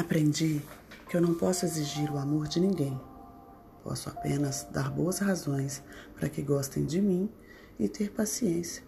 Aprendi 0.00 0.62
que 1.10 1.14
eu 1.14 1.20
não 1.20 1.34
posso 1.34 1.66
exigir 1.66 2.10
o 2.10 2.16
amor 2.16 2.48
de 2.48 2.58
ninguém. 2.58 2.98
Posso 3.84 4.08
apenas 4.08 4.66
dar 4.72 4.90
boas 4.90 5.18
razões 5.18 5.82
para 6.14 6.26
que 6.26 6.40
gostem 6.40 6.86
de 6.86 7.02
mim 7.02 7.30
e 7.78 7.86
ter 7.86 8.10
paciência 8.10 8.82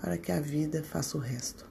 para 0.00 0.16
que 0.16 0.32
a 0.32 0.40
vida 0.40 0.82
faça 0.82 1.18
o 1.18 1.20
resto. 1.20 1.66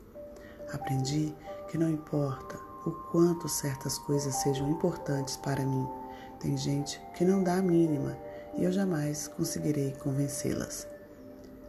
Aprendi 0.72 1.34
que 1.72 1.76
não 1.76 1.90
importa 1.90 2.56
o 2.86 2.92
quanto 2.92 3.50
certas 3.50 3.98
coisas 3.98 4.36
sejam 4.36 4.70
importantes 4.70 5.38
para 5.38 5.66
mim, 5.66 5.88
tem 6.40 6.56
gente 6.56 7.02
que 7.16 7.26
não 7.26 7.44
dá 7.44 7.56
a 7.56 7.64
mínima 7.64 8.16
e 8.56 8.64
eu 8.64 8.72
jamais 8.72 9.28
conseguirei 9.28 9.94
convencê-las. 10.04 10.88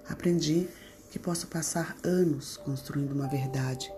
Aprendi 0.06 0.68
que 1.10 1.18
posso 1.18 1.46
passar 1.46 1.96
anos 2.04 2.58
construindo 2.58 3.12
uma 3.12 3.28
verdade 3.28 3.90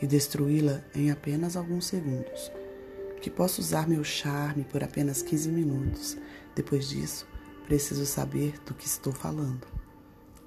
e 0.00 0.06
destruí-la 0.06 0.80
em 0.94 1.10
apenas 1.10 1.58
alguns 1.58 1.84
segundos. 1.84 2.50
Que 3.20 3.30
posso 3.30 3.60
usar 3.60 3.88
meu 3.88 4.02
charme 4.02 4.64
por 4.64 4.82
apenas 4.82 5.22
15 5.22 5.50
minutos. 5.50 6.16
Depois 6.54 6.88
disso, 6.88 7.26
preciso 7.66 8.06
saber 8.06 8.58
do 8.64 8.74
que 8.74 8.86
estou 8.86 9.12
falando. 9.12 9.66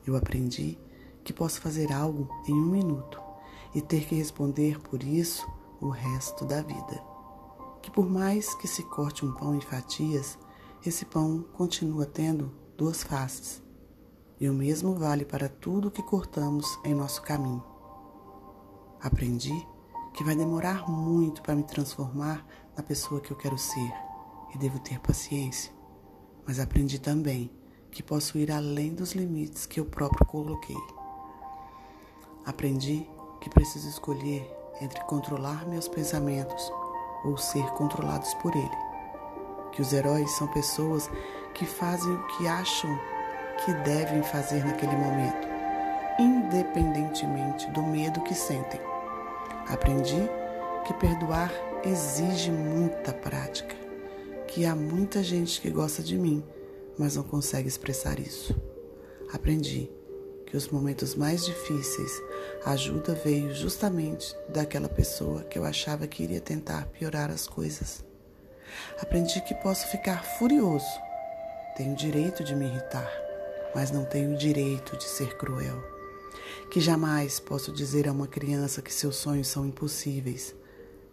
Eu 0.05 0.16
aprendi 0.16 0.78
que 1.23 1.31
posso 1.31 1.62
fazer 1.62 1.91
algo 1.91 2.30
em 2.48 2.54
um 2.54 2.66
minuto 2.66 3.22
e 3.73 3.81
ter 3.81 4.05
que 4.05 4.16
responder 4.16 4.80
por 4.80 5.04
isso 5.04 5.48
o 5.80 5.90
resto 5.90 6.45
da 6.45 6.62
vida. 6.62 7.02
Que 7.81 7.91
por 7.91 8.09
mais 8.09 8.54
que 8.55 8.67
se 8.67 8.84
corte 8.84 9.26
um 9.26 9.34
pão 9.34 9.55
em 9.55 9.62
fatias, 9.62 10.38
esse 10.86 11.05
pão 11.05 11.45
continua 11.53 12.05
tendo 12.05 12.52
duas 12.78 13.03
faces. 13.03 13.62
E 14.40 14.50
o 14.50 14.53
mesmo 14.53 14.95
vale 14.95 15.23
para 15.23 15.48
tudo 15.48 15.92
que 15.92 16.03
cortamos 16.03 16.80
em 16.84 16.94
nosso 16.94 17.22
caminho. 17.22 17.64
Aprendi 19.00 19.66
que 20.13 20.23
vai 20.23 20.35
demorar 20.35 20.88
muito 20.90 21.41
para 21.41 21.55
me 21.55 21.63
transformar 21.63 22.45
na 22.77 22.84
pessoa 22.84 23.20
que 23.20 23.31
eu 23.31 23.38
quero 23.38 23.58
ser 23.58 23.94
e 24.53 24.58
devo 24.58 24.80
ter 24.80 25.00
paciência. 25.00 25.72
Mas 26.45 26.59
aprendi 26.59 27.00
também 27.00 27.52
que 27.92 28.03
posso 28.03 28.38
ir 28.38 28.52
além 28.52 28.94
dos 28.94 29.14
limites 29.14 29.66
que 29.66 29.80
eu 29.80 29.86
próprio 29.86 30.25
coloquei. 30.25 30.78
Aprendi 32.45 33.08
que 33.42 33.50
preciso 33.50 33.89
escolher 33.89 34.50
entre 34.81 35.00
controlar 35.05 35.67
meus 35.67 35.88
pensamentos 35.88 36.72
ou 37.23 37.38
ser 37.38 37.66
controlados 37.72 38.33
por 38.36 38.55
ele. 38.55 38.77
Que 39.72 39.81
os 39.81 39.94
heróis 39.94 40.30
são 40.31 40.48
pessoas 40.50 41.09
que 41.53 41.66
fazem 41.66 42.14
o 42.14 42.27
que 42.27 42.48
acham 42.48 43.00
que 43.66 43.73
devem 43.75 44.22
fazer 44.23 44.66
naquele 44.66 44.95
momento, 44.95 45.48
independentemente 46.20 47.70
do 47.72 47.81
medo 47.81 48.22
que 48.22 48.33
sentem. 48.33 48.92
Aprendi 49.67 50.30
que 50.86 50.94
perdoar 50.95 51.52
exige 51.86 52.52
muita 52.52 53.14
prática, 53.14 53.75
que 54.47 54.66
há 54.66 54.75
muita 54.75 55.23
gente 55.23 55.61
que 55.61 55.70
gosta 55.70 56.03
de 56.03 56.17
mim, 56.17 56.44
mas 56.97 57.16
não 57.16 57.23
consegue 57.23 57.67
expressar 57.67 58.20
isso. 58.20 58.55
Aprendi 59.31 59.89
que 60.45 60.58
os 60.58 60.67
momentos 60.67 61.16
mais 61.16 61.45
difíceis, 61.45 62.22
a 62.66 62.72
ajuda 62.72 63.16
veio 63.16 63.53
justamente 63.55 64.36
daquela 64.50 64.89
pessoa 64.89 65.44
que 65.44 65.58
eu 65.58 65.64
achava 65.64 66.08
que 66.08 66.23
iria 66.23 66.42
tentar 66.42 66.86
piorar 66.88 67.31
as 67.31 67.48
coisas. 67.48 68.03
Aprendi 69.02 69.42
que 69.42 69.55
posso 69.55 69.88
ficar 69.88 70.23
furioso, 70.23 70.86
tenho 71.75 71.95
direito 71.95 72.44
de 72.44 72.55
me 72.55 72.66
irritar, 72.66 73.09
mas 73.73 73.92
não 73.92 74.03
tenho 74.03 74.38
direito 74.38 74.98
de 74.98 75.05
ser 75.05 75.38
cruel 75.38 75.92
que 76.74 76.82
jamais 76.82 77.40
posso 77.40 77.72
dizer 77.72 78.08
a 78.08 78.12
uma 78.12 78.26
criança 78.26 78.82
que 78.82 78.92
seus 78.92 79.18
sonhos 79.18 79.48
são 79.48 79.64
impossíveis, 79.64 80.56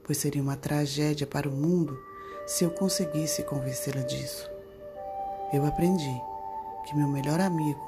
pois 0.03 0.16
seria 0.16 0.41
uma 0.41 0.56
tragédia 0.56 1.27
para 1.27 1.47
o 1.47 1.53
mundo 1.53 2.00
se 2.47 2.64
eu 2.64 2.70
conseguisse 2.70 3.42
convencê-la 3.42 4.00
disso. 4.00 4.48
Eu 5.53 5.66
aprendi 5.66 6.19
que 6.86 6.97
meu 6.97 7.06
melhor 7.06 7.41
amigo 7.41 7.78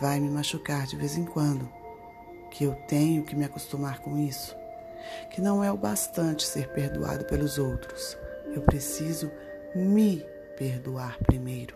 vai 0.00 0.20
me 0.20 0.30
machucar 0.30 0.86
de 0.86 0.94
vez 0.94 1.18
em 1.18 1.24
quando, 1.24 1.68
que 2.52 2.62
eu 2.62 2.76
tenho 2.86 3.24
que 3.24 3.34
me 3.34 3.44
acostumar 3.44 3.98
com 3.98 4.16
isso, 4.16 4.54
que 5.32 5.40
não 5.40 5.64
é 5.64 5.72
o 5.72 5.76
bastante 5.76 6.46
ser 6.46 6.68
perdoado 6.68 7.24
pelos 7.24 7.58
outros, 7.58 8.16
eu 8.54 8.62
preciso 8.62 9.28
me 9.74 10.24
perdoar 10.56 11.18
primeiro. 11.24 11.74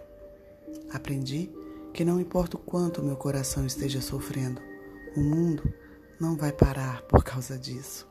Aprendi 0.93 1.51
que 1.93 2.05
não 2.05 2.21
importa 2.21 2.57
o 2.57 2.61
quanto 2.61 3.03
meu 3.03 3.17
coração 3.17 3.67
esteja 3.67 4.01
sofrendo, 4.01 4.71
o 5.17 5.21
mundo 5.21 5.73
não 6.19 6.37
vai 6.37 6.53
parar 6.53 7.03
por 7.03 7.23
causa 7.23 7.59
disso. 7.59 8.09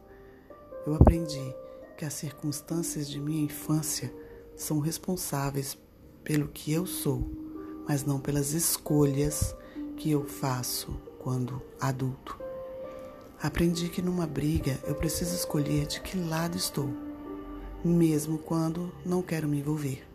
Eu 0.86 0.94
aprendi 0.96 1.56
que 1.98 2.06
as 2.06 2.14
circunstâncias 2.14 3.10
de 3.10 3.20
minha 3.20 3.44
infância 3.44 4.14
são 4.56 4.80
responsáveis 4.80 5.78
pelo 6.24 6.48
que 6.48 6.72
eu 6.72 6.86
sou, 6.86 7.28
mas 7.88 8.04
não 8.04 8.20
pelas 8.20 8.54
escolhas 8.54 9.56
que 9.98 10.12
eu 10.12 10.26
faço 10.26 10.92
quando 11.20 11.62
adulto. 11.80 12.40
Aprendi 13.42 13.90
que 13.90 14.02
numa 14.02 14.28
briga 14.28 14.80
eu 14.86 14.94
preciso 14.94 15.36
escolher 15.36 15.88
de 15.88 16.02
que 16.02 16.18
lado 16.18 16.58
estou, 16.58 16.90
mesmo 17.84 18.38
quando 18.38 18.92
não 19.04 19.24
quero 19.24 19.48
me 19.48 19.60
envolver. 19.60 20.08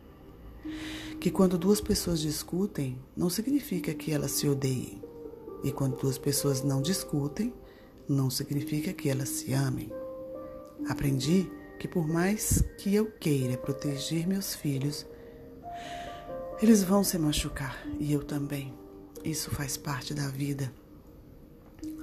Que 1.21 1.31
quando 1.31 1.59
duas 1.59 1.81
pessoas 1.81 2.21
discutem, 2.21 2.99
não 3.17 3.29
significa 3.29 3.95
que 3.95 4.13
elas 4.13 4.33
se 4.33 4.49
odeiem. 4.49 5.06
E 5.63 5.73
quando 5.73 5.97
duas 5.97 6.19
pessoas 6.19 6.63
não 6.63 6.81
discutem, 6.81 7.53
não 8.09 8.31
significa 8.31 8.93
que 8.93 9.09
elas 9.09 9.29
se 9.29 9.53
amem. 9.53 9.91
Aprendi 10.89 11.51
que 11.79 11.89
por 11.89 12.07
mais 12.07 12.63
que 12.79 12.95
eu 12.95 13.11
queira 13.11 13.57
proteger 13.57 14.27
meus 14.27 14.55
filhos, 14.55 15.07
eles 16.63 16.83
vão 16.83 17.05
se 17.05 17.19
machucar 17.19 17.87
e 17.99 18.13
eu 18.13 18.23
também. 18.23 18.73
Isso 19.25 19.51
faz 19.51 19.77
parte 19.77 20.15
da 20.15 20.29
vida. 20.29 20.73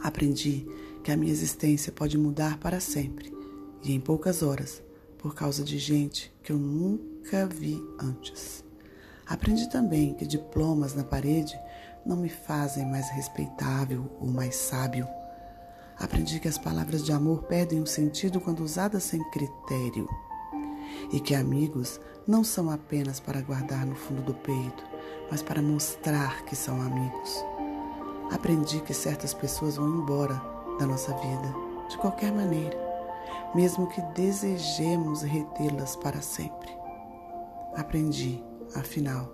Aprendi 0.01 0.67
que 1.03 1.11
a 1.11 1.17
minha 1.17 1.31
existência 1.31 1.91
pode 1.91 2.17
mudar 2.17 2.59
para 2.59 2.79
sempre 2.79 3.33
e 3.81 3.93
em 3.93 3.99
poucas 3.99 4.41
horas, 4.41 4.81
por 5.17 5.33
causa 5.33 5.63
de 5.63 5.77
gente 5.77 6.31
que 6.43 6.51
eu 6.51 6.57
nunca 6.57 7.45
vi 7.47 7.81
antes. 7.99 8.63
Aprendi 9.27 9.69
também 9.69 10.13
que 10.13 10.25
diplomas 10.25 10.93
na 10.93 11.03
parede 11.03 11.59
não 12.05 12.17
me 12.17 12.29
fazem 12.29 12.85
mais 12.85 13.09
respeitável 13.09 14.09
ou 14.19 14.27
mais 14.27 14.55
sábio. 14.55 15.07
Aprendi 15.97 16.39
que 16.39 16.47
as 16.47 16.57
palavras 16.57 17.05
de 17.05 17.11
amor 17.11 17.43
perdem 17.43 17.79
o 17.79 17.87
sentido 17.87 18.41
quando 18.41 18.61
usadas 18.61 19.03
sem 19.03 19.23
critério 19.31 20.07
e 21.11 21.19
que 21.19 21.35
amigos 21.35 21.99
não 22.27 22.43
são 22.43 22.69
apenas 22.69 23.19
para 23.19 23.41
guardar 23.41 23.85
no 23.85 23.95
fundo 23.95 24.21
do 24.21 24.33
peito, 24.33 24.83
mas 25.29 25.41
para 25.41 25.61
mostrar 25.61 26.43
que 26.45 26.55
são 26.55 26.81
amigos. 26.81 27.45
Aprendi 28.31 28.81
que 28.81 28.93
certas 28.93 29.33
pessoas 29.33 29.75
vão 29.75 29.87
embora 29.87 30.41
da 30.79 30.85
nossa 30.85 31.13
vida 31.13 31.53
de 31.89 31.97
qualquer 31.97 32.31
maneira, 32.31 32.77
mesmo 33.53 33.87
que 33.87 34.01
desejemos 34.13 35.21
retê-las 35.21 35.95
para 35.95 36.21
sempre. 36.21 36.69
Aprendi, 37.75 38.43
afinal, 38.75 39.33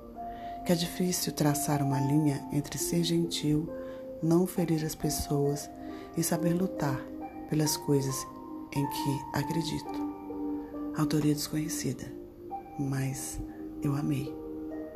que 0.66 0.72
é 0.72 0.75
difícil 0.75 1.34
traçar 1.34 1.81
uma 1.81 2.00
linha 2.00 2.47
entre 2.51 2.78
ser 2.78 3.03
gentil, 3.03 3.69
não 4.22 4.45
ferir 4.45 4.85
as 4.85 4.95
pessoas 4.95 5.69
e 6.17 6.23
saber 6.23 6.53
lutar 6.53 7.00
pelas 7.50 7.75
coisas 7.78 8.16
em 8.75 8.85
que 8.88 9.38
acredito. 9.38 10.09
Autoria 10.97 11.34
desconhecida, 11.34 12.12
mas 12.78 13.39
eu 13.81 13.95
amei. 13.95 14.38